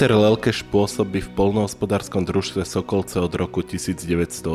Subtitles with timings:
[0.00, 4.48] Peter Lelkeš pôsobí v polnohospodárskom družstve Sokolce od roku 1983.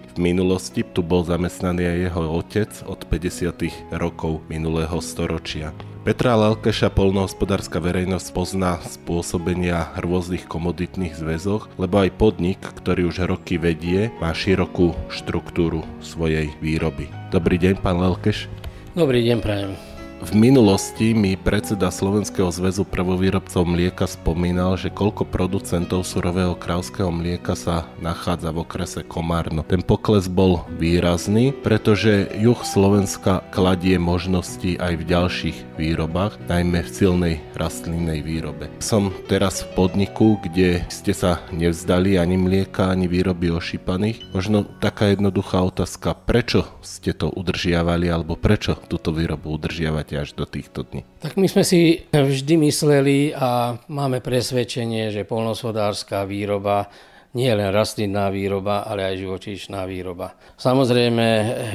[0.00, 3.92] V minulosti tu bol zamestnaný aj jeho otec od 50.
[3.92, 5.76] rokov minulého storočia.
[6.00, 13.60] Petra Lelkeša polnohospodárska verejnosť pozná spôsobenia rôznych komoditných zväzoch, lebo aj podnik, ktorý už roky
[13.60, 17.12] vedie, má širokú štruktúru svojej výroby.
[17.28, 18.48] Dobrý deň, pán Lelkeš.
[18.96, 19.87] Dobrý deň, prajem.
[20.18, 27.54] V minulosti mi predseda Slovenského zväzu prvovýrobcov mlieka spomínal, že koľko producentov surového kráľského mlieka
[27.54, 29.62] sa nachádza v okrese Komárno.
[29.62, 36.90] Ten pokles bol výrazný, pretože juh Slovenska kladie možnosti aj v ďalších výrobách, najmä v
[36.90, 38.74] silnej rastlinnej výrobe.
[38.82, 44.34] Som teraz v podniku, kde ste sa nevzdali ani mlieka, ani výroby ošípaných.
[44.34, 50.07] Možno taká jednoduchá otázka, prečo ste to udržiavali alebo prečo túto výrobu udržiavate?
[50.08, 51.04] Máte až do týchto dní?
[51.20, 56.88] Tak my sme si vždy mysleli a máme presvedčenie, že polnospodárska výroba
[57.38, 60.34] nie len rastlinná výroba, ale aj živočíšná výroba.
[60.58, 61.26] Samozrejme,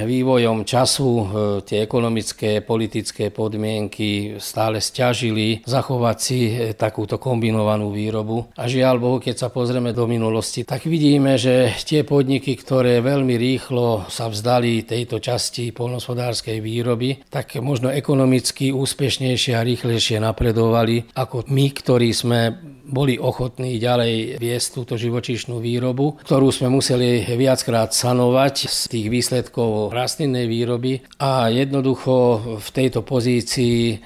[0.03, 1.25] vývojom času e,
[1.64, 8.52] tie ekonomické, politické podmienky stále stiažili zachovať si e, takúto kombinovanú výrobu.
[8.59, 13.39] A žiaľ Bohu, keď sa pozrieme do minulosti, tak vidíme, že tie podniky, ktoré veľmi
[13.39, 21.48] rýchlo sa vzdali tejto časti polnospodárskej výroby, tak možno ekonomicky úspešnejšie a rýchlejšie napredovali ako
[21.48, 28.55] my, ktorí sme boli ochotní ďalej viesť túto živočíšnu výrobu, ktorú sme museli viackrát sanovať
[28.69, 33.99] z tých výsledkov rastlinnej výroby a jednoducho v tejto pozícii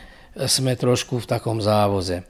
[0.45, 2.25] sme trošku v takom závoze.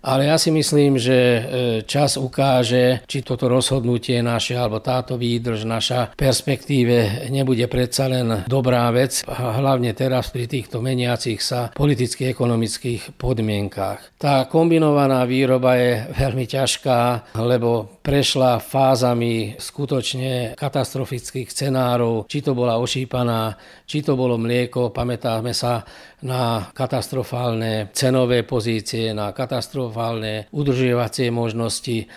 [0.00, 1.40] Ale ja si myslím, že e,
[1.84, 8.88] čas ukáže, či toto rozhodnutie naše alebo táto výdrž naša perspektíve nebude predsa len dobrá
[8.96, 14.16] vec, hlavne teraz pri týchto meniacich sa politických ekonomických podmienkách.
[14.16, 22.80] Tá kombinovaná výroba je veľmi ťažká, lebo prešla fázami skutočne katastrofických scenárov, či to bola
[22.80, 25.84] ošípaná, či to bolo mlieko, pamätáme sa
[26.24, 32.08] na katastrofálne cenové pozície, na katastrofálne udržiavacie možnosti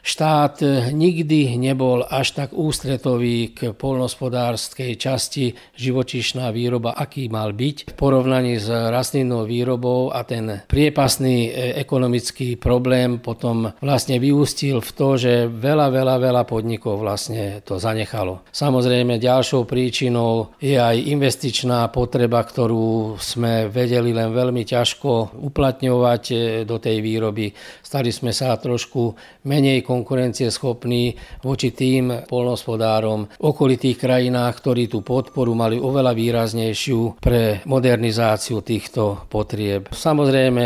[0.00, 7.94] Štát nikdy nebol až tak ústretový k polnospodárskej časti živočišná výroba, aký mal byť v
[7.94, 11.50] porovnaní s rastlinnou výrobou a ten priepasný e,
[11.80, 18.44] ekonomický problém potom vlastne vyústil v to, že veľa, veľa, veľa podnikov vlastne to zanechalo.
[18.52, 26.36] Samozrejme ďalšou príčinou je aj investičná potreba, ktorú sme vedeli len veľmi ťažko uplatňovať e,
[26.64, 27.52] do tej výroby.
[27.84, 29.12] Stali sme sa trošku
[29.44, 37.66] menej konkurencieschopní voči tým polnospodárom v okolitých krajinách, ktorí tú podporu mali oveľa výraznejšiu pre
[37.66, 39.90] modernizáciu týchto potrieb.
[39.90, 40.64] Samozrejme,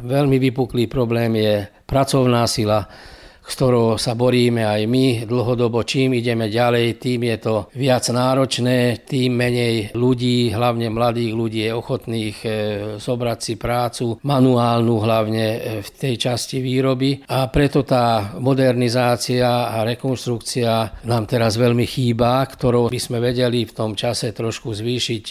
[0.00, 1.54] veľmi vypuklý problém je
[1.84, 2.88] pracovná sila
[3.44, 5.84] s ktorou sa boríme aj my dlhodobo.
[5.84, 11.72] Čím ideme ďalej, tým je to viac náročné, tým menej ľudí, hlavne mladých ľudí je
[11.76, 12.48] ochotných e,
[12.96, 17.28] zobrať si prácu, manuálnu hlavne e, v tej časti výroby.
[17.28, 23.76] A preto tá modernizácia a rekonstrukcia nám teraz veľmi chýba, ktorou by sme vedeli v
[23.76, 25.24] tom čase trošku zvýšiť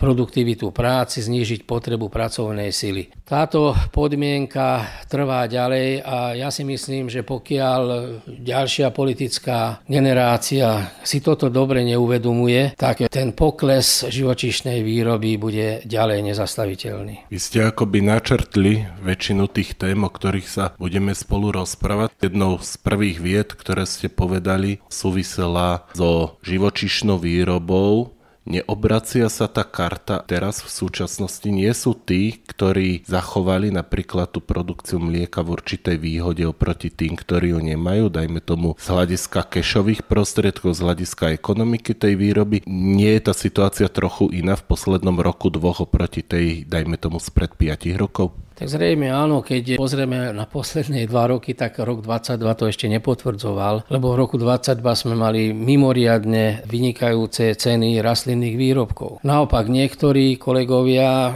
[0.00, 3.12] produktivitu práci, znížiť potrebu pracovnej sily.
[3.28, 7.82] Táto podmienka trvá ďalej a ja si myslím, že pokiaľ
[8.26, 17.28] ďalšia politická generácia si toto dobre neuvedomuje, tak ten pokles živočišnej výroby bude ďalej nezastaviteľný.
[17.28, 22.16] Vy ste akoby načrtli väčšinu tých tém, o ktorých sa budeme spolu rozprávať.
[22.18, 28.16] Jednou z prvých vied, ktoré ste povedali, súvisela so živočišnou výrobou
[28.50, 31.46] Neobracia sa tá karta teraz v súčasnosti?
[31.46, 37.54] Nie sú tí, ktorí zachovali napríklad tú produkciu mlieka v určitej výhode oproti tým, ktorí
[37.54, 42.66] ju nemajú, dajme tomu z hľadiska kešových prostriedkov, z hľadiska ekonomiky tej výroby.
[42.66, 47.54] Nie je tá situácia trochu iná v poslednom roku, dvoch oproti tej, dajme tomu, spred
[47.54, 48.34] 5 rokov?
[48.60, 53.88] Tak zrejme áno, keď pozrieme na posledné dva roky, tak rok 22 to ešte nepotvrdzoval,
[53.88, 59.24] lebo v roku 22 sme mali mimoriadne vynikajúce ceny rastlinných výrobkov.
[59.24, 61.32] Naopak niektorí kolegovia e,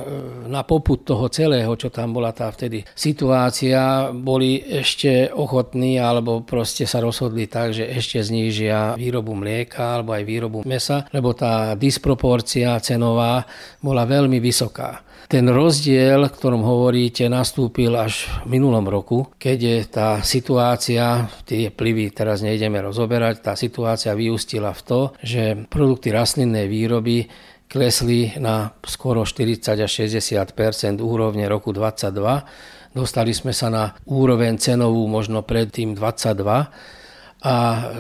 [0.53, 6.85] na poput toho celého, čo tam bola tá vtedy situácia, boli ešte ochotní alebo proste
[6.85, 12.77] sa rozhodli tak, že ešte znížia výrobu mlieka alebo aj výrobu mesa, lebo tá disproporcia
[12.85, 13.49] cenová
[13.81, 15.14] bola veľmi vysoká.
[15.25, 22.13] Ten rozdiel, ktorom hovoríte, nastúpil až v minulom roku, keď je tá situácia, tie plivy
[22.13, 27.27] teraz nejdeme rozoberať, tá situácia vyústila v to, že produkty rastlinnej výroby
[27.67, 35.11] klesli na skoro 40 až 60% úrovne roku 22 Dostali sme sa na úroveň cenovú
[35.11, 36.94] možno predtým 22
[37.45, 37.57] a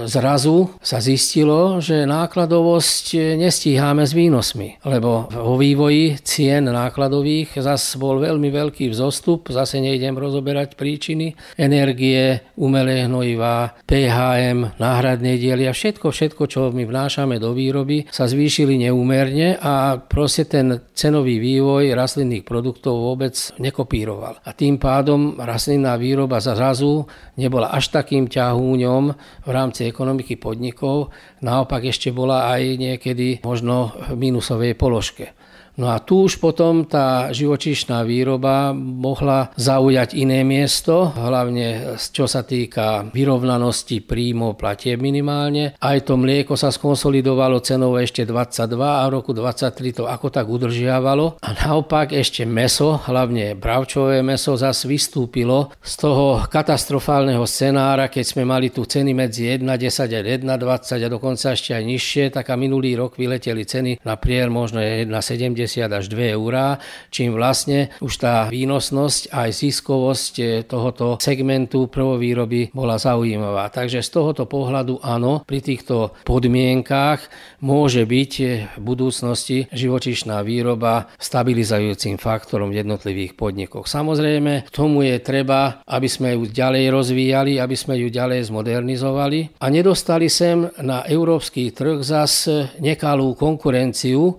[0.08, 8.25] zrazu sa zistilo, že nákladovosť nestíháme s výnosmi, lebo vo vývoji cien nákladových zase bol
[8.25, 16.08] veľmi veľký vzostup, zase nejdem rozoberať príčiny, energie, umelé hnojivá, PHM, náhradné diely a všetko,
[16.08, 22.49] všetko, čo my vnášame do výroby, sa zvýšili neúmerne a proste ten cenový vývoj rastlinných
[22.49, 24.40] produktov vôbec nekopíroval.
[24.40, 27.05] A tým pádom rastlinná výroba zrazu
[27.37, 31.10] nebola až takým ťahúňom, v rámci ekonomiky podnikov,
[31.42, 35.34] naopak ešte bola aj niekedy možno v minusovej položke.
[35.75, 42.47] No a tu už potom tá živočíšna výroba mohla zaujať iné miesto, hlavne čo sa
[42.47, 45.75] týka vyrovnanosti príjmov platieb minimálne.
[45.82, 50.47] Aj to mlieko sa skonsolidovalo cenou ešte 22 a v roku 23 to ako tak
[50.47, 51.43] udržiavalo.
[51.43, 58.47] A naopak ešte meso, hlavne bravčové meso, zas vystúpilo z toho katastrofálneho scenára, keď sme
[58.47, 62.94] mali tu ceny medzi 1,10 a 1,20 a dokonca ešte aj nižšie, tak a minulý
[62.94, 66.78] rok vyleteli ceny na prier možno 1,70 až 2 eurá,
[67.08, 73.69] čím vlastne už tá výnosnosť aj ziskovosť eh, tohoto segmentu prvovýroby bola zaujímavá.
[73.70, 77.20] Takže z tohoto pohľadu áno, pri týchto podmienkách
[77.64, 83.87] môže byť eh, v budúcnosti živočišná výroba stabilizujúcim faktorom v jednotlivých podnikoch.
[83.88, 89.66] Samozrejme, tomu je treba, aby sme ju ďalej rozvíjali, aby sme ju ďalej zmodernizovali a
[89.70, 94.37] nedostali sem na európsky trh zas nekalú konkurenciu,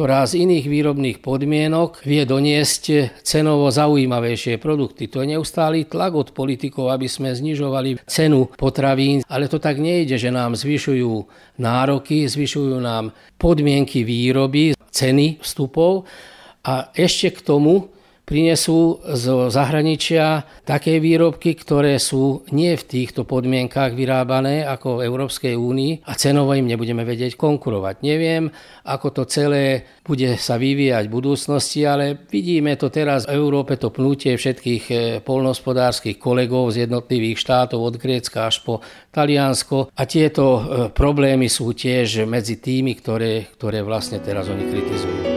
[0.00, 5.12] ktorá z iných výrobných podmienok vie doniesť cenovo zaujímavejšie produkty.
[5.12, 10.16] To je neustály tlak od politikov, aby sme znižovali cenu potravín, ale to tak nejde,
[10.16, 11.28] že nám zvyšujú
[11.60, 16.08] nároky, zvyšujú nám podmienky výroby, ceny vstupov
[16.64, 17.92] a ešte k tomu
[18.30, 25.58] prinesú zo zahraničia také výrobky, ktoré sú nie v týchto podmienkách vyrábané ako v Európskej
[25.58, 28.06] únii a cenovo im nebudeme vedieť konkurovať.
[28.06, 28.54] Neviem,
[28.86, 33.90] ako to celé bude sa vyvíjať v budúcnosti, ale vidíme to teraz v Európe, to
[33.90, 38.78] pnutie všetkých eh, polnospodárskych kolegov z jednotlivých štátov od Grécka až po
[39.10, 40.62] Taliansko a tieto eh,
[40.94, 45.29] problémy sú tiež medzi tými, ktoré, ktoré vlastne teraz oni kritizujú.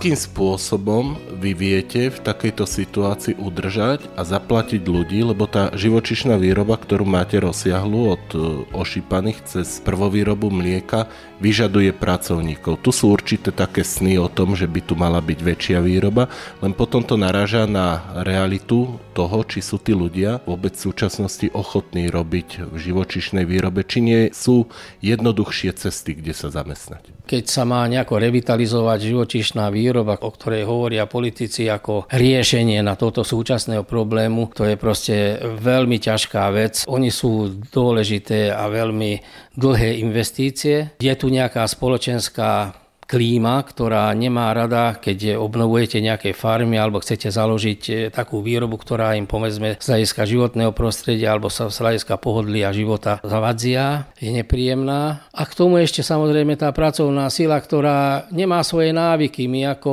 [0.00, 6.80] Akým spôsobom vy viete v takejto situácii udržať a zaplatiť ľudí, lebo tá živočišná výroba,
[6.80, 8.36] ktorú máte rozsiahlu od e,
[8.72, 11.04] ošípaných cez prvovýrobu mlieka,
[11.36, 12.80] vyžaduje pracovníkov.
[12.80, 16.32] Tu sú určité také sny o tom, že by tu mala byť väčšia výroba,
[16.64, 22.08] len potom to naráža na realitu toho, či sú tí ľudia vôbec v súčasnosti ochotní
[22.08, 24.64] robiť v živočišnej výrobe, či nie sú
[25.04, 27.20] jednoduchšie cesty, kde sa zamestnať.
[27.28, 33.26] Keď sa má nejako revitalizovať živočišná výroba, o ktorej hovoria politici ako riešenie na toto
[33.26, 36.84] súčasného problému, to je proste veľmi ťažká vec.
[36.86, 39.20] Oni sú dôležité a veľmi
[39.58, 40.94] dlhé investície.
[41.02, 42.74] Je tu nejaká spoločenská
[43.10, 49.18] klíma, ktorá nemá rada, keď obnovujete nejaké farmy alebo chcete založiť e, takú výrobu, ktorá
[49.18, 55.26] im povedzme z hľadiska životného prostredia alebo z hľadiska pohodlia života zavadzia, je nepríjemná.
[55.34, 59.50] A k tomu ešte samozrejme tá pracovná sila, ktorá nemá svoje návyky.
[59.50, 59.92] My ako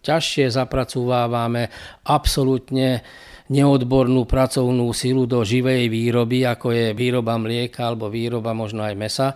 [0.00, 1.68] ťažšie zapracovávame
[2.08, 3.04] absolútne
[3.52, 9.28] neodbornú pracovnú silu do živej výroby, ako je výroba mlieka alebo výroba možno aj mesa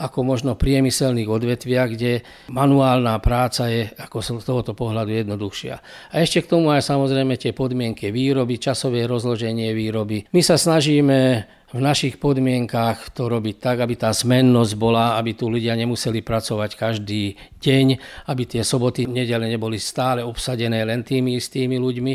[0.00, 5.76] ako možno priemyselných odvetviach, kde manuálna práca je ako z tohoto pohľadu jednoduchšia.
[6.10, 10.24] A ešte k tomu aj samozrejme tie podmienky výroby, časové rozloženie výroby.
[10.32, 15.46] My sa snažíme v našich podmienkách to robiť tak, aby tá zmennosť bola, aby tu
[15.46, 17.86] ľudia nemuseli pracovať každý deň,
[18.26, 22.14] aby tie soboty, nedele neboli stále obsadené len tými istými ľuďmi.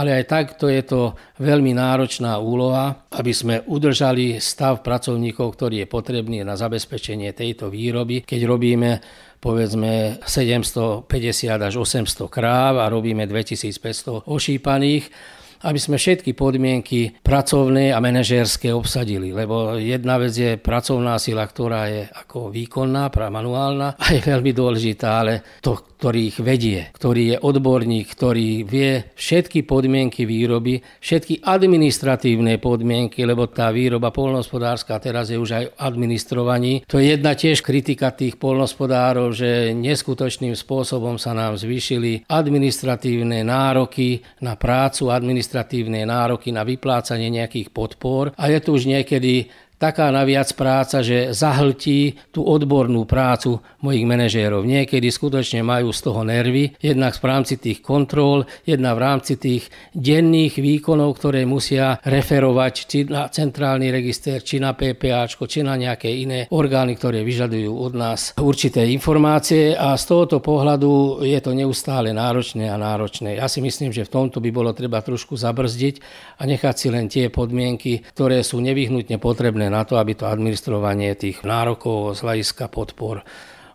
[0.00, 5.84] Ale aj tak to je to veľmi náročná úloha, aby sme udržali stav pracovníkov, ktorý
[5.84, 8.24] je potrebný na zabezpečenie tejto výroby.
[8.24, 8.90] Keď robíme
[9.36, 11.04] povedzme 750
[11.52, 19.32] až 800 kráv a robíme 2500 ošípaných, aby sme všetky podmienky pracovné a manažérske obsadili,
[19.32, 25.08] lebo jedna vec je pracovná sila, ktorá je ako výkonná, manuálna a je veľmi dôležitá,
[25.24, 32.60] ale to, ktorý ich vedie, ktorý je odborník, ktorý vie všetky podmienky výroby, všetky administratívne
[32.60, 36.84] podmienky, lebo tá výroba polnospodárska teraz je už aj administrovaní.
[36.84, 44.20] To je jedna tiež kritika tých polnospodárov, že neskutočným spôsobom sa nám zvýšili administratívne nároky
[44.44, 50.08] na prácu, administratívne administratívne nároky na vyplácanie nejakých podpor a je tu už niekedy taká
[50.08, 54.64] naviac práca, že zahltí tú odbornú prácu mojich manažérov.
[54.64, 59.68] Niekedy skutočne majú z toho nervy, jednak v rámci tých kontrol, jedna v rámci tých
[59.92, 66.08] denných výkonov, ktoré musia referovať či na centrálny register, či na PPA, či na nejaké
[66.08, 72.10] iné orgány, ktoré vyžadujú od nás určité informácie a z tohoto pohľadu je to neustále
[72.16, 73.36] náročné a náročné.
[73.36, 75.94] Ja si myslím, že v tomto by bolo treba trošku zabrzdiť
[76.40, 81.14] a nechať si len tie podmienky, ktoré sú nevyhnutne potrebné na to, aby to administrovanie
[81.18, 83.26] tých nárokov z hľadiska podpor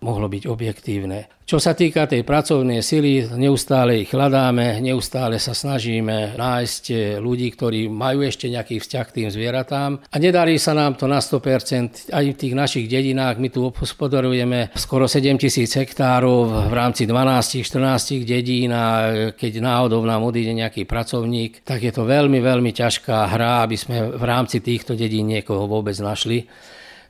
[0.01, 1.29] mohlo byť objektívne.
[1.45, 6.83] Čo sa týka tej pracovnej sily, neustále ich hľadáme, neustále sa snažíme nájsť
[7.19, 9.99] ľudí, ktorí majú ešte nejaký vzťah k tým zvieratám.
[9.99, 12.09] A nedarí sa nám to na 100%.
[12.09, 18.23] Aj v tých našich dedinách my tu obhospodarujeme skoro 7 tisíc hektárov v rámci 12-14
[18.25, 23.67] dedín a keď náhodou nám odíde nejaký pracovník, tak je to veľmi, veľmi ťažká hra,
[23.67, 26.47] aby sme v rámci týchto dedín niekoho vôbec našli.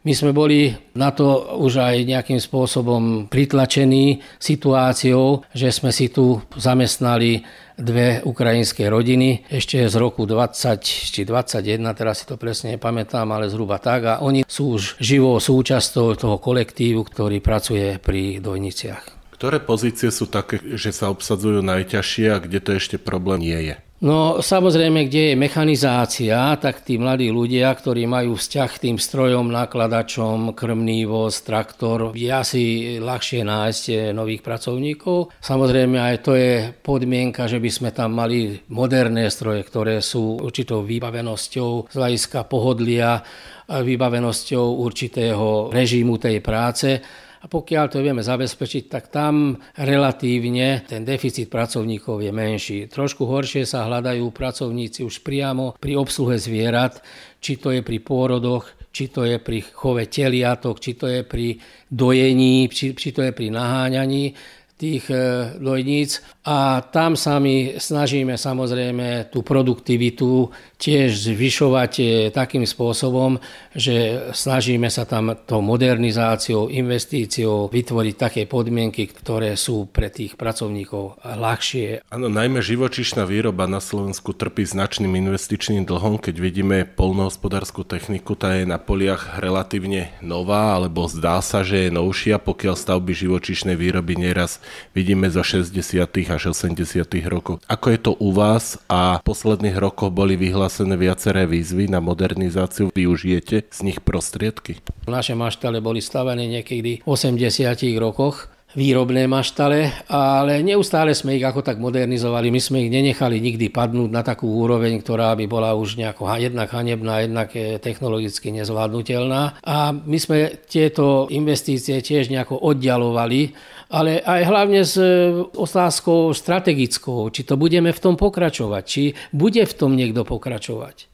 [0.02, 6.42] My sme boli na to už aj nejakým spôsobom pritlačení situáciou, že sme si tu
[6.58, 7.46] zamestnali
[7.78, 13.46] dve ukrajinské rodiny ešte z roku 20 či 21, teraz si to presne nepamätám, ale
[13.46, 19.38] zhruba tak a oni sú už živou súčasťou toho kolektívu, ktorý pracuje pri dojniciach.
[19.38, 23.76] Ktoré pozície sú také, že sa obsadzujú najťažšie a kde to ešte problém nie je?
[24.02, 29.54] No samozrejme, kde je mechanizácia, tak tí mladí ľudia, ktorí majú vzťah k tým strojom,
[29.54, 35.38] nakladačom, krmný voz, traktor, je asi ľahšie nájsť eh, nových pracovníkov.
[35.38, 40.82] Samozrejme aj to je podmienka, že by sme tam mali moderné stroje, ktoré sú určitou
[40.82, 43.22] vybavenosťou z hľadiska pohodlia,
[43.70, 47.00] vybavenosťou určitého režimu tej práce
[47.42, 52.80] a pokiaľ to vieme zabezpečiť, tak tam relatívne ten deficit pracovníkov je menší.
[52.86, 57.02] Trošku horšie sa hľadajú pracovníci už priamo pri obsluhe zvierat,
[57.42, 61.58] či to je pri pôrodoch, či to je pri chove teliatok, či to je pri
[61.90, 64.38] dojení, či, či to je pri naháňaní
[64.82, 65.18] tých e,
[65.62, 70.50] dojníc a tam sa my snažíme samozrejme tú produktivitu
[70.82, 71.94] tiež zvyšovať
[72.34, 73.38] takým spôsobom,
[73.78, 81.22] že snažíme sa tam tou modernizáciou, investíciou vytvoriť také podmienky, ktoré sú pre tých pracovníkov
[81.22, 82.10] ľahšie.
[82.10, 88.58] Áno, najmä živočišná výroba na Slovensku trpí značným investičným dlhom, keď vidíme polnohospodárskú techniku, tá
[88.58, 94.18] je na poliach relatívne nová, alebo zdá sa, že je novšia, pokiaľ stavby živočišnej výroby
[94.18, 94.58] neraz
[94.98, 95.78] vidíme zo 60.
[96.26, 97.06] až 80.
[97.30, 97.62] rokov.
[97.70, 102.92] Ako je to u vás a v posledných rokoch boli vyhlásené viaceré výzvy na modernizáciu,
[102.96, 104.84] využijete z nich prostriedky?
[105.10, 107.50] Naše maštale boli stavené niekedy v 80.
[107.98, 112.48] rokoch výrobné maštale, ale neustále sme ich ako tak modernizovali.
[112.50, 116.72] My sme ich nenechali nikdy padnúť na takú úroveň, ktorá by bola už nejako jednak
[116.72, 117.52] hanebná, jednak
[117.84, 119.60] technologicky nezvládnutelná.
[119.66, 123.54] A my sme tieto investície tiež nejako oddialovali
[123.92, 129.68] ale aj hlavne s e, otázkou strategickou, či to budeme v tom pokračovať, či bude
[129.68, 131.11] v tom niekto pokračovať.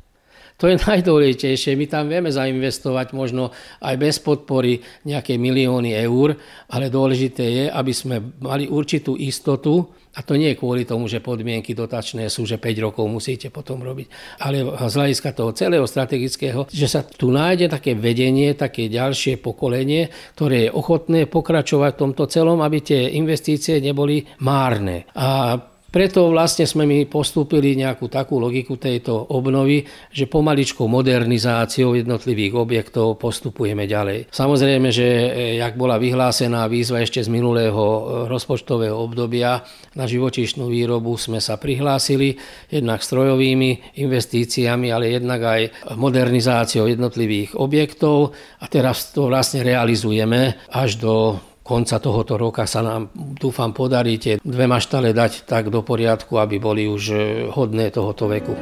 [0.57, 1.77] To je najdôležitejšie.
[1.77, 6.37] My tam vieme zainvestovať možno aj bez podpory nejaké milióny eur,
[6.73, 9.85] ale dôležité je, aby sme mali určitú istotu,
[10.17, 13.85] a to nie je kvôli tomu, že podmienky dotačné sú, že 5 rokov musíte potom
[13.85, 14.09] robiť,
[14.41, 20.09] ale z hľadiska toho celého strategického, že sa tu nájde také vedenie, také ďalšie pokolenie,
[20.33, 25.05] ktoré je ochotné pokračovať v tomto celom, aby tie investície neboli márne.
[25.13, 25.53] A
[25.87, 33.15] preto vlastne sme my postúpili nejakú takú logiku tejto obnovy, že pomaličkou modernizáciou jednotlivých objektov
[33.15, 34.27] postupujeme ďalej.
[34.27, 35.27] Samozrejme, že e,
[35.63, 39.63] jak bola vyhlásená výzva ešte z minulého e, rozpočtového obdobia
[39.95, 42.35] na živočíšnu výrobu, sme sa prihlásili
[42.67, 45.61] jednak strojovými investíciami, ale jednak aj
[45.95, 51.13] modernizáciou jednotlivých objektov a teraz to vlastne realizujeme až do
[51.67, 56.55] konca tohoto roka sa nám, dúfam, podarí tie dve maštale dať tak do poriadku, aby
[56.63, 57.17] boli už e,
[57.51, 58.55] hodné tohoto veku.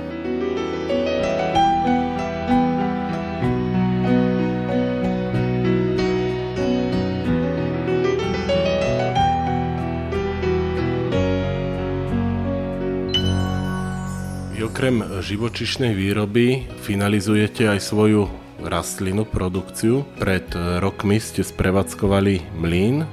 [14.75, 20.03] okrem živočišnej výroby finalizujete aj svoju rastlinu produkciu.
[20.17, 23.05] Pred rokmi ste sprevádzkovali mlyn,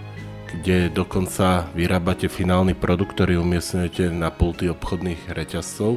[0.52, 5.96] kde dokonca vyrábate finálny produkt, ktorý umiestňujete na pulty obchodných reťazcov.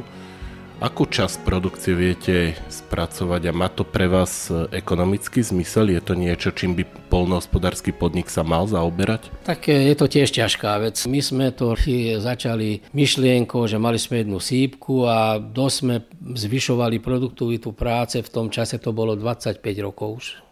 [0.76, 5.88] Akú časť produkcie viete spracovať a má to pre vás ekonomický zmysel?
[5.88, 9.32] Je to niečo, čím by polnohospodársky podnik sa mal zaoberať?
[9.48, 11.00] Tak e, je to tiež ťažká vec.
[11.08, 11.72] My sme to
[12.20, 15.96] začali myšlienkou, že mali sme jednu sípku a dosť sme
[16.36, 18.20] zvyšovali produktivitu práce.
[18.20, 20.45] V tom čase to bolo 25 rokov už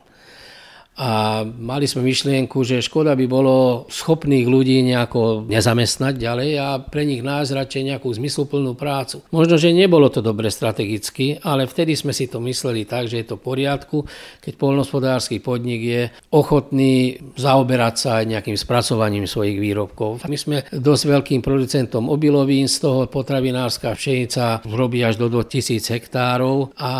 [0.94, 7.02] a mali sme myšlienku, že škoda by bolo schopných ľudí nejako nezamestnať ďalej a pre
[7.02, 9.26] nich nájsť radšej nejakú zmysluplnú prácu.
[9.34, 13.26] Možno, že nebolo to dobre strategicky, ale vtedy sme si to mysleli tak, že je
[13.26, 14.06] to v poriadku,
[14.38, 20.22] keď polnospodársky podnik je ochotný zaoberať sa aj nejakým spracovaním svojich výrobkov.
[20.30, 26.70] My sme dosť veľkým producentom obilovín, z toho potravinárska pšenica robí až do 2000 hektárov
[26.78, 26.92] a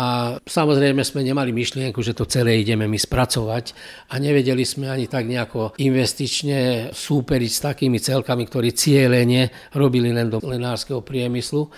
[0.43, 5.25] samozrejme sme nemali myšlienku, že to celé ideme my spracovať a nevedeli sme ani tak
[5.25, 11.69] nejako investične súperiť s takými celkami, ktorí cieľene robili len do lenárskeho priemyslu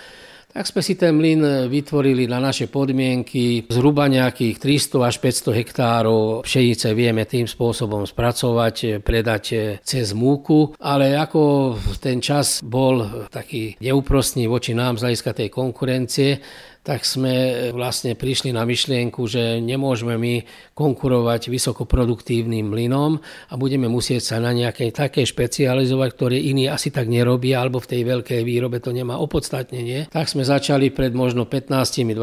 [0.58, 3.70] tak sme si ten mlyn vytvorili na naše podmienky.
[3.70, 11.14] Zhruba nejakých 300 až 500 hektárov pšenice vieme tým spôsobom spracovať, predať cez múku, ale
[11.14, 16.42] ako ten čas bol taký neúprostný voči nám z hľadiska tej konkurencie,
[16.88, 23.20] tak sme vlastne prišli na myšlienku, že nemôžeme my konkurovať vysokoproduktívnym mlynom
[23.52, 27.92] a budeme musieť sa na nejaké také špecializovať, ktoré iní asi tak nerobia, alebo v
[27.92, 30.08] tej veľkej výrobe to nemá opodstatnenie.
[30.08, 32.16] Tak sme začali pred možno 15-20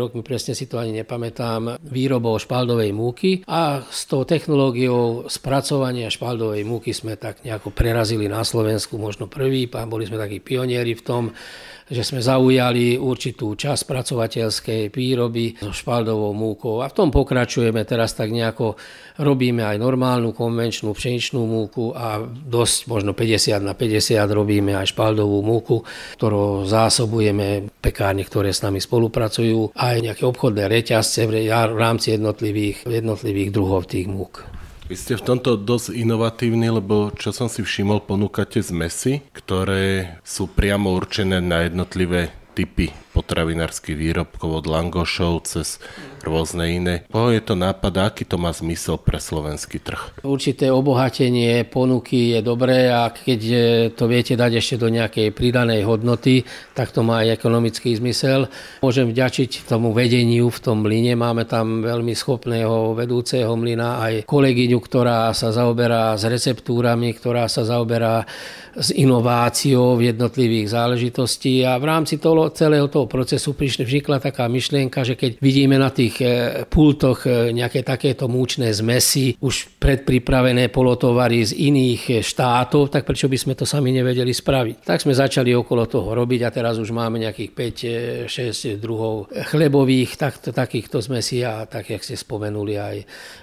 [0.00, 6.64] rokmi, presne si to ani nepamätám, výrobou špaldovej múky a s tou technológiou spracovania špaldovej
[6.64, 11.24] múky sme tak nejako prerazili na Slovensku možno prvý, boli sme takí pionieri v tom,
[11.88, 18.12] že sme zaujali určitú časť spracovateľskej výroby so špaldovou múkou a v tom pokračujeme teraz
[18.12, 18.76] tak nejako
[19.18, 25.40] robíme aj normálnu konvenčnú pšeničnú múku a dosť možno 50 na 50 robíme aj špaldovú
[25.40, 25.80] múku,
[26.20, 33.50] ktorú zásobujeme pekárne, ktoré s nami spolupracujú aj nejaké obchodné reťazce v rámci jednotlivých, jednotlivých
[33.50, 34.57] druhov tých múk.
[34.88, 40.48] Vy ste v tomto dosť inovatívni, lebo čo som si všimol, ponúkate zmesy, ktoré sú
[40.48, 45.82] priamo určené na jednotlivé typy potravinárskych výrobkov od langošov cez
[46.22, 46.94] rôzne iné.
[47.10, 50.22] Koho je to nápad aký to má zmysel pre slovenský trh?
[50.22, 53.56] Určité obohatenie ponuky je dobré a keď e,
[53.90, 56.46] to viete dať ešte do nejakej pridanej hodnoty,
[56.78, 58.46] tak to má aj ekonomický zmysel.
[58.84, 61.18] Môžem vďačiť tomu vedeniu v tom mlyne.
[61.18, 67.66] Máme tam veľmi schopného vedúceho mlyna, aj kolegyňu, ktorá sa zaoberá s receptúrami, ktorá sa
[67.66, 68.22] zaoberá
[68.78, 74.46] s inováciou v jednotlivých záležitostí a v rámci toho, celého toho procesu prišli vznikla taká
[74.46, 76.26] myšlienka, že keď vidíme na tých e,
[76.68, 83.26] pultoch e, nejaké takéto múčne zmesy, už predpripravené polotovary z iných e, štátov, tak prečo
[83.26, 84.84] by sme to sami nevedeli spraviť.
[84.84, 90.38] Tak sme začali okolo toho robiť a teraz už máme nejakých 5-6 druhov chlebových tak,
[90.44, 92.96] takýchto zmesí a tak, jak ste spomenuli aj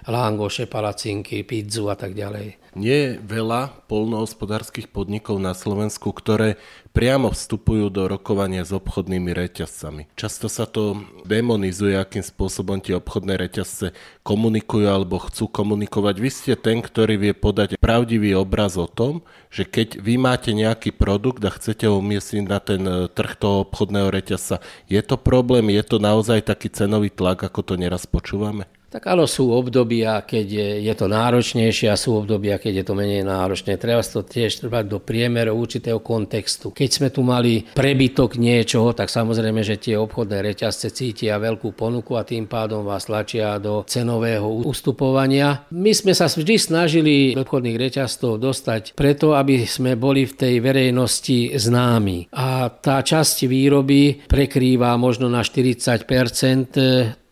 [0.08, 2.66] langoše, palacinky, pizzu a tak ďalej.
[2.76, 6.60] Nie je veľa polnohospodárskych podnikov na Slovensku, ktoré
[6.96, 10.08] priamo vstupujú do rokovania s obchodnými reťazcami.
[10.16, 13.92] Často sa to demonizuje, akým spôsobom tie obchodné reťazce
[14.24, 16.16] komunikujú alebo chcú komunikovať.
[16.24, 20.96] Vy ste ten, ktorý vie podať pravdivý obraz o tom, že keď vy máte nejaký
[20.96, 25.68] produkt a chcete ho umiestniť na ten e, trh toho obchodného reťazca, je to problém,
[25.76, 28.72] je to naozaj taký cenový tlak, ako to neraz počúvame?
[28.96, 32.96] Tak áno, sú obdobia, keď je, je to náročnejšie a sú obdobia, keď je to
[32.96, 33.76] menej náročné.
[33.76, 36.72] Treba to tiež trvať do priemeru určitého kontextu.
[36.72, 42.16] Keď sme tu mali prebytok niečoho, tak samozrejme, že tie obchodné reťazce cítia veľkú ponuku
[42.16, 45.68] a tým pádom vás tlačia do cenového ustupovania.
[45.76, 51.52] My sme sa vždy snažili obchodných reťazcov dostať preto, aby sme boli v tej verejnosti
[51.52, 52.32] známi.
[52.32, 56.08] A tá časť výroby prekrýva možno na 40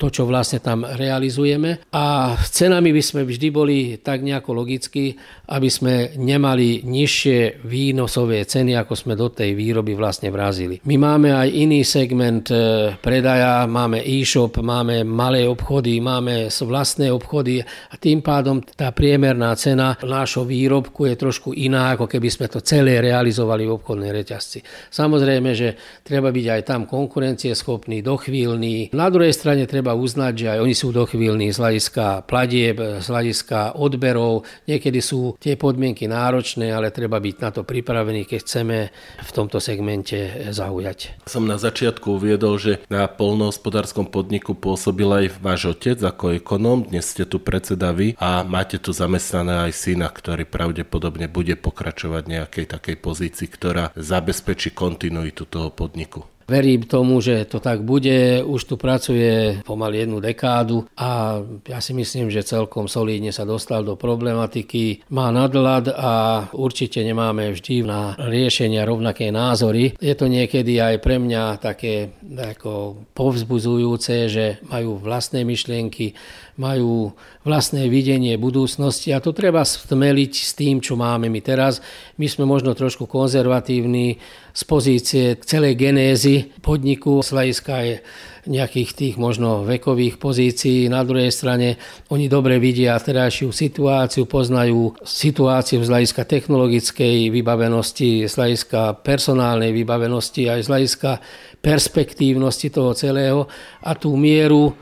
[0.03, 1.87] to, čo vlastne tam realizujeme.
[1.95, 5.15] A s cenami by sme vždy boli tak nejako logicky,
[5.47, 10.83] aby sme nemali nižšie výnosové ceny, ako sme do tej výroby vlastne vrazili.
[10.83, 17.63] My máme aj iný segment e, predaja, máme e-shop, máme malé obchody, máme vlastné obchody
[17.63, 22.59] a tým pádom tá priemerná cena nášho výrobku je trošku iná, ako keby sme to
[22.59, 24.59] celé realizovali v obchodnej reťazci.
[24.91, 28.91] Samozrejme, že treba byť aj tam konkurencieschopný, dochvíľný.
[28.91, 33.77] Na druhej strane treba uznať, že aj oni sú dochvíľní z hľadiska platieb, z hľadiska
[33.77, 34.43] odberov.
[34.67, 38.77] Niekedy sú tie podmienky náročné, ale treba byť na to pripravený, keď chceme
[39.23, 41.23] v tomto segmente zaujať.
[41.29, 46.89] Som na začiatku uviedol, že na polnohospodárskom podniku pôsobil aj váš otec ako ekonóm.
[46.89, 52.23] Dnes ste tu predseda vy a máte tu zamestnané aj syna, ktorý pravdepodobne bude pokračovať
[52.25, 56.32] nejakej takej pozícii, ktorá zabezpečí kontinuitu toho podniku.
[56.47, 58.43] Verím tomu, že to tak bude.
[58.43, 63.83] Už tu pracuje pomaly jednu dekádu a ja si myslím, že celkom solídne sa dostal
[63.83, 65.07] do problematiky.
[65.09, 66.11] Má nadlad a
[66.51, 69.95] určite nemáme vždy na riešenia rovnaké názory.
[69.99, 76.15] Je to niekedy aj pre mňa také ako povzbuzujúce, že majú vlastné myšlienky,
[76.53, 81.81] majú vlastné videnie budúcnosti a to treba stmeliť s tým, čo máme my teraz.
[82.21, 84.21] My sme možno trošku konzervatívni
[84.53, 87.95] z pozície celej genézy podniku, z je
[88.43, 90.91] nejakých tých možno vekových pozícií.
[90.91, 91.79] Na druhej strane
[92.11, 100.51] oni dobre vidia terajšiu situáciu, poznajú situáciu z hľadiska technologickej vybavenosti, z hľadiska personálnej vybavenosti,
[100.53, 101.11] aj z hľadiska
[101.63, 103.47] perspektívnosti toho celého
[103.81, 104.75] a tú mieru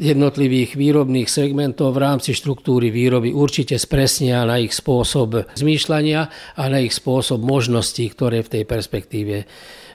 [0.00, 6.20] jednotlivých výrobných segmentov v rámci štruktúry výroby určite spresnia na ich spôsob zmýšľania
[6.56, 9.44] a na ich spôsob možností, ktoré v tej perspektíve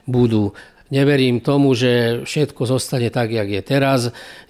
[0.06, 0.54] budú.
[0.86, 4.00] Neverím tomu, že všetko zostane tak, jak je teraz.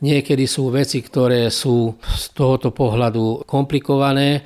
[0.05, 4.45] Niekedy sú veci, ktoré sú z tohoto pohľadu komplikované.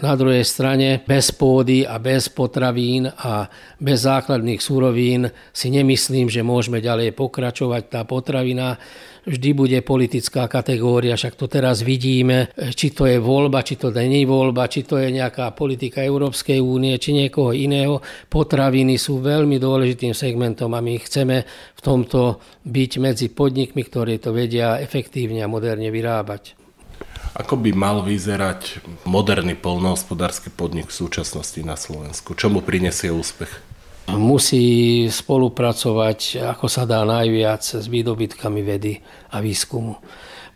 [0.00, 3.48] Na druhej strane bez pôdy a bez potravín a
[3.80, 7.82] bez základných súrovín si nemyslím, že môžeme ďalej pokračovať.
[7.88, 8.80] Tá potravina
[9.26, 14.24] vždy bude politická kategória, však to teraz vidíme, či to je voľba, či to je
[14.26, 18.00] voľba, či to je nejaká politika Európskej únie, či niekoho iného.
[18.28, 24.36] Potraviny sú veľmi dôležitým segmentom a my chceme v tomto byť medzi podnikmi, ktorí to
[24.36, 26.60] vedia efektívne a moderne vyrábať.
[27.30, 32.34] Ako by mal vyzerať moderný polnohospodársky podnik v súčasnosti na Slovensku?
[32.34, 33.69] Čo mu prinesie úspech?
[34.16, 38.98] Musí spolupracovať ako sa dá najviac s výdobytkami vedy
[39.30, 39.98] a výskumu.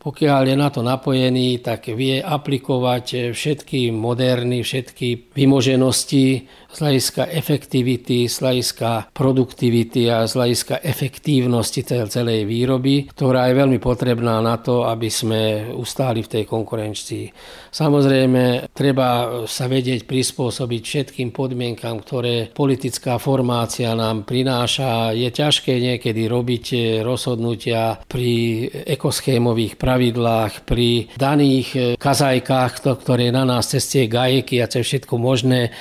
[0.05, 8.27] Pokiaľ je na to napojený, tak vie aplikovať všetky moderny, všetky vymoženosti z hľadiska efektivity,
[8.27, 14.83] z hľadiska produktivity a z hľadiska efektívnosti celej výroby, ktorá je veľmi potrebná na to,
[14.83, 17.31] aby sme ustáli v tej konkurencii.
[17.71, 25.15] Samozrejme, treba sa vedieť prispôsobiť všetkým podmienkam, ktoré politická formácia nám prináša.
[25.15, 26.65] Je ťažké niekedy robiť
[27.07, 34.87] rozhodnutia pri ekoschémových pravidlách, pri daných kazajkách, ktoré na nás cez tie gajeky a cez
[34.87, 35.75] všetko možné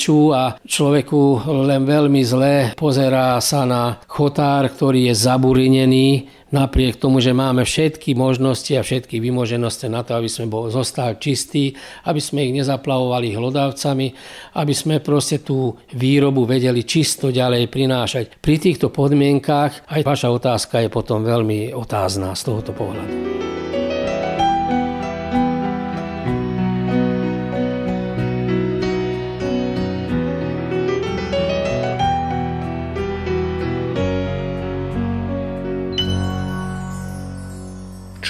[0.00, 6.08] navlečú a človeku len veľmi zle pozerá sa na chotár, ktorý je zaburinený
[6.50, 11.20] napriek tomu, že máme všetky možnosti a všetky vymoženosti na to, aby sme bol, zostali
[11.20, 11.76] čistí,
[12.08, 14.06] aby sme ich nezaplavovali hlodavcami,
[14.58, 18.24] aby sme proste tú výrobu vedeli čisto ďalej prinášať.
[18.42, 23.14] Pri týchto podmienkách aj vaša otázka je potom veľmi otázna z tohoto pohľadu.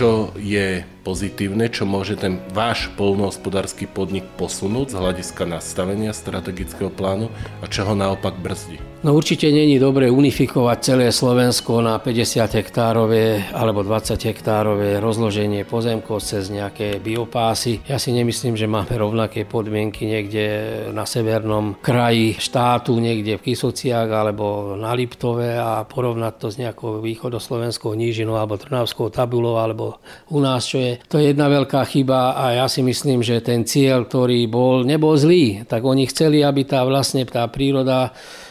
[0.00, 7.32] Čo je pozitívne, čo môže ten váš polnohospodársky podnik posunúť z hľadiska nastavenia strategického plánu
[7.60, 8.90] a čo ho naopak brzdí?
[9.00, 16.20] No určite není dobre unifikovať celé Slovensko na 50 hektárové alebo 20 hektárové rozloženie pozemkov
[16.20, 17.80] cez nejaké biopásy.
[17.88, 20.44] Ja si nemyslím, že máme rovnaké podmienky niekde
[20.92, 27.00] na severnom kraji štátu, niekde v Kisociach alebo na Liptove a porovnať to s nejakou
[27.00, 29.96] východoslovenskou nížinou alebo Trnavskou tabulou alebo
[30.28, 30.89] u nás, čo je.
[31.10, 35.14] To je jedna veľká chyba a ja si myslím, že ten cieľ, ktorý bol, nebol
[35.14, 35.62] zlý.
[35.68, 38.10] Tak oni chceli, aby tá vlastne tá príroda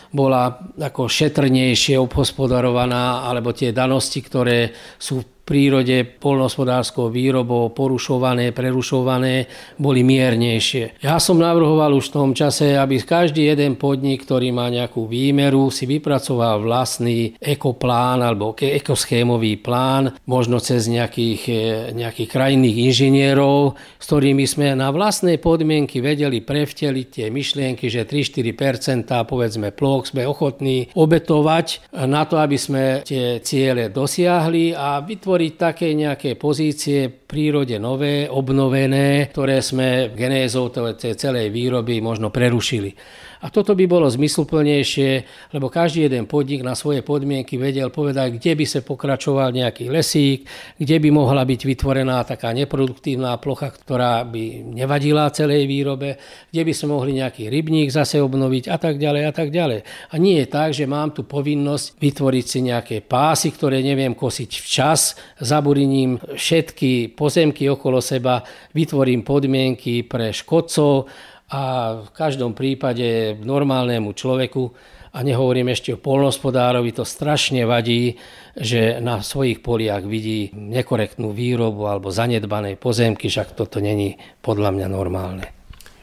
[0.10, 9.50] bola ako šetrnejšie obhospodarovaná, alebo tie danosti, ktoré sú prírode polnohospodárskou výrobou porušované, prerušované,
[9.82, 11.02] boli miernejšie.
[11.02, 15.74] Ja som navrhoval už v tom čase, aby každý jeden podnik, ktorý má nejakú výmeru,
[15.74, 21.62] si vypracoval vlastný ekoplán alebo ekoschémový plán, možno cez nejakých, e,
[21.98, 29.26] nejakých krajinných inžinierov, s ktorými sme na vlastné podmienky vedeli prevteliť tie myšlienky, že 3-4%
[29.26, 35.56] povedzme ploch sme ochotní obetovať na to, aby sme tie ciele dosiahli a vytvorili vytvoriť
[35.56, 40.68] také nejaké pozície v prírode nové, obnovené, ktoré sme genézou
[41.16, 42.92] celej výroby možno prerušili.
[43.40, 45.10] A toto by bolo zmysluplnejšie,
[45.56, 50.44] lebo každý jeden podnik na svoje podmienky vedel povedať, kde by sa pokračoval nejaký lesík,
[50.76, 56.20] kde by mohla byť vytvorená taká neproduktívna plocha, ktorá by nevadila celej výrobe,
[56.52, 59.80] kde by sme mohli nejaký rybník zase obnoviť a tak ďalej a tak ďalej.
[60.12, 64.52] A nie je tak, že mám tu povinnosť vytvoriť si nejaké pásy, ktoré neviem kosiť
[64.60, 68.44] včas, zaburiním všetky pozemky okolo seba,
[68.76, 71.08] vytvorím podmienky pre škodcov,
[71.50, 71.62] a
[72.06, 74.70] v každom prípade normálnemu človeku
[75.10, 78.22] A nehovorím ešte o polnospodárovi, to strašne vadí,
[78.54, 84.88] že na svojich poliach vidí nekorektnú výrobu alebo zanedbané pozemky, však toto není podľa mňa
[84.94, 85.59] normálne.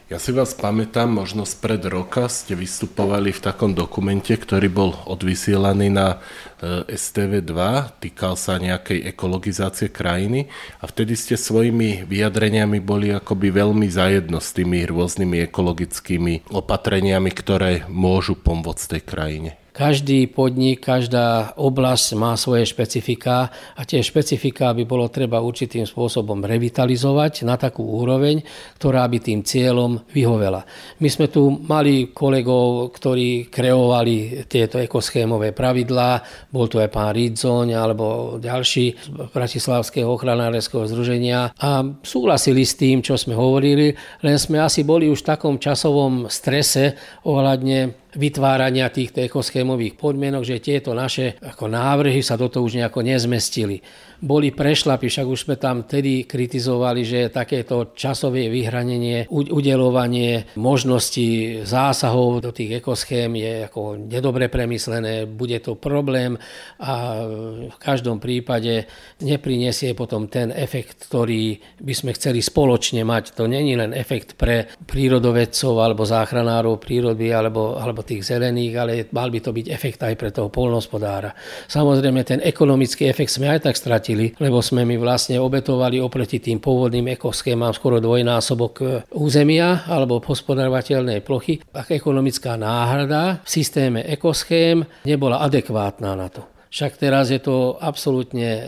[0.06, 5.90] Ja si vás pamätám, možno spred roka ste vystupovali v takom dokumente, ktorý bol odvysielaný
[5.90, 6.22] na
[6.62, 7.50] e, STV2,
[7.98, 10.46] týkal sa nejakej ekologizácie krajiny
[10.78, 17.82] a vtedy ste svojimi vyjadreniami boli akoby veľmi zajedno s tými rôznymi ekologickými opatreniami, ktoré
[17.90, 19.65] môžu pomôcť tej krajine.
[19.76, 26.40] Každý podnik, každá oblasť má svoje špecifika a tie špecifika by bolo treba určitým spôsobom
[26.40, 28.40] revitalizovať na takú úroveň,
[28.80, 30.64] ktorá by tým cieľom vyhovela.
[30.96, 37.76] My sme tu mali kolegov, ktorí kreovali tieto ekoschémové pravidlá, bol tu aj pán Ridzoň
[37.76, 38.04] alebo
[38.40, 43.92] ďalší z Bratislavského ochranárskeho združenia a súhlasili s tým, čo sme hovorili,
[44.24, 46.96] len sme asi boli už v takom časovom strese
[47.28, 53.05] ohľadne vytvárania týchto ekoschémových podmienok, že tieto naše ako návrhy sa do toho už nejako
[53.05, 53.85] nezmestili
[54.20, 62.40] boli prešlapy, však už sme tam tedy kritizovali, že takéto časové vyhranenie, udelovanie možnosti zásahov
[62.40, 66.40] do tých ekoschém je ako nedobre premyslené, bude to problém
[66.81, 67.22] a
[67.68, 68.88] v každom prípade
[69.20, 73.37] neprinesie potom ten efekt, ktorý by sme chceli spoločne mať.
[73.37, 79.29] To není len efekt pre prírodovedcov alebo záchranárov prírody alebo, alebo tých zelených, ale mal
[79.29, 81.35] by to byť efekt aj pre toho polnospodára.
[81.68, 86.38] Samozrejme, ten ekonomický efekt sme aj tak stratili stratili, lebo sme my vlastne obetovali oproti
[86.38, 88.84] tým pôvodným ekoschémám skoro dvojnásobok e,
[89.18, 91.58] územia alebo hospodarovateľnej plochy.
[91.74, 96.55] Ak ekonomická náhrada v systéme ekoschém nebola adekvátna na to.
[96.76, 98.62] Však teraz je to absolútne e,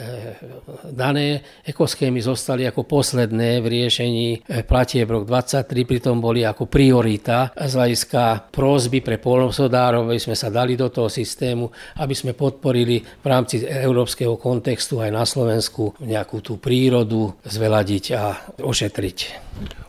[0.97, 1.44] dané.
[1.61, 7.68] Ekoschémy zostali ako posledné v riešení e, platieb rok 23, pritom boli ako priorita z
[7.77, 11.68] hľadiska prózby pre polnospodárov, aby sme sa dali do toho systému,
[12.01, 18.57] aby sme podporili v rámci európskeho kontextu aj na Slovensku nejakú tú prírodu zveladiť a
[18.57, 19.18] ošetriť.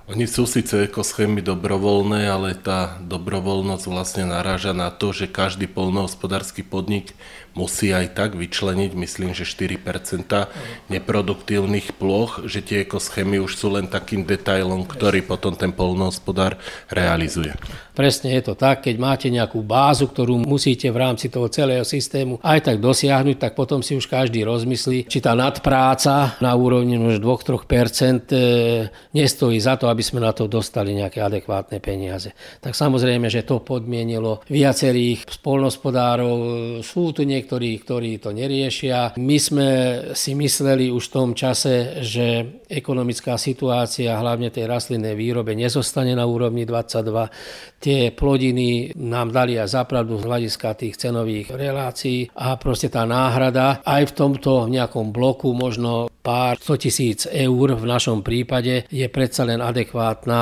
[0.10, 6.66] Oni sú síce ekoschémy dobrovoľné, ale tá dobrovoľnosť vlastne naráža na to, že každý polnohospodársky
[6.66, 7.14] podnik
[7.54, 10.50] musí aj tak vyčleniť, myslím, že 4%
[10.90, 16.56] neproduktívnych ploch, že tie ekoschémy už sú len takým detailom, ktorý potom ten polnohospodár
[16.90, 17.54] realizuje.
[18.00, 22.40] Presne je to tak, keď máte nejakú bázu, ktorú musíte v rámci toho celého systému
[22.40, 27.20] aj tak dosiahnuť, tak potom si už každý rozmyslí, či tá nadpráca na úrovni už
[27.20, 28.38] 2-3% e,
[29.12, 32.34] nestojí za to, aby sme na to dostali nejaké adekvátne peniaze.
[32.60, 36.36] Tak samozrejme, že to podmienilo viacerých spolnospodárov.
[36.84, 39.16] Sú tu niektorí, ktorí to neriešia.
[39.20, 39.68] My sme
[40.18, 46.26] si mysleli už v tom čase, že ekonomická situácia, hlavne tej rastlinnej výrobe, nezostane na
[46.28, 52.92] úrovni 22 tie plodiny nám dali aj zapravdu z hľadiska tých cenových relácií a proste
[52.92, 58.86] tá náhrada aj v tomto nejakom bloku možno pár 100 tisíc eur v našom prípade
[58.92, 60.42] je predsa len adekvátna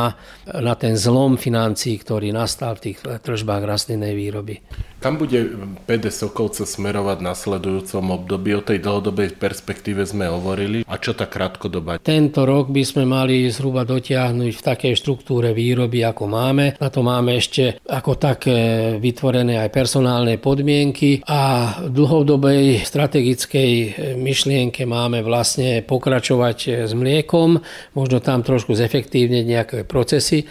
[0.57, 4.59] na ten zlom financií, ktorý nastal v tých tržbách rastlinnej výroby.
[5.07, 5.39] Kam bude
[5.87, 8.51] PD Sokovce smerovať nasledujúcom období?
[8.51, 10.83] O tej dlhodobej perspektíve sme hovorili.
[10.83, 11.95] A čo tá krátkodoba?
[12.03, 16.75] Tento rok by sme mali zhruba dotiahnuť v takej štruktúre výroby, ako máme.
[16.75, 18.51] Na to máme ešte ako tak
[18.99, 23.71] vytvorené aj personálne podmienky a v dlhodobej strategickej
[24.19, 27.63] myšlienke máme vlastne pokračovať s mliekom,
[27.95, 30.43] možno tam trošku zefektívne nejaké procesy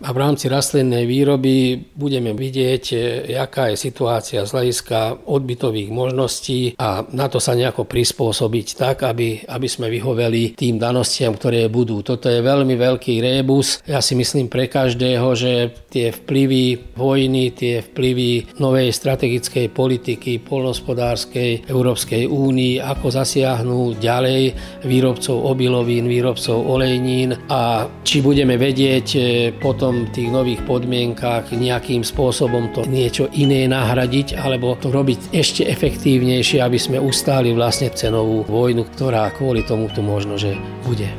[0.00, 2.96] a v rámci rastlinnej výroby budeme vidieť, e,
[3.36, 9.44] aká je situácia z hľadiska odbytových možností a na to sa nejako prispôsobiť tak, aby,
[9.44, 12.00] aby sme vyhoveli tým danostiam, ktoré budú.
[12.00, 13.84] Toto je veľmi veľký rébus.
[13.84, 15.52] Ja si myslím pre každého, že
[15.92, 24.42] tie vplyvy vojny, tie vplyvy novej strategickej politiky, polnospodárskej Európskej únii, ako zasiahnu ďalej
[24.88, 29.20] výrobcov obilovín, výrobcov olejnín a či budeme vedieť e,
[29.60, 35.66] potom v tých nových podmienkách nejakým spôsobom to niečo iné nahradiť alebo to robiť ešte
[35.66, 40.54] efektívnejšie, aby sme ustáli vlastne cenovú vojnu, ktorá kvôli tomu tu možno, že
[40.86, 41.10] bude.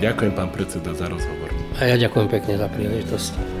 [0.00, 1.52] Ďakujem pán predseda za rozhovor.
[1.76, 3.59] A ja ďakujem pekne za príležitosť.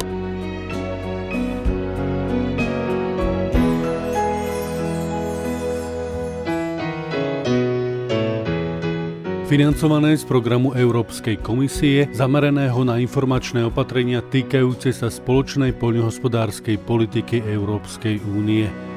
[9.50, 18.22] Financované z programu Európskej komisie zameraného na informačné opatrenia týkajúce sa spoločnej poľnohospodárskej politiky Európskej
[18.30, 18.89] únie.